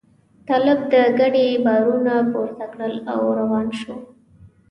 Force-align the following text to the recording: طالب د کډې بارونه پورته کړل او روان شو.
طالب 0.47 0.79
د 0.91 0.93
کډې 1.19 1.45
بارونه 1.65 2.13
پورته 2.31 2.65
کړل 2.71 2.95
او 3.11 3.21
روان 3.39 3.67
شو. 3.79 3.95